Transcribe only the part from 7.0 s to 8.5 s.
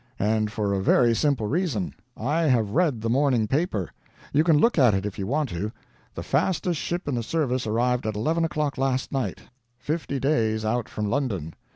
in the service arrived at eleven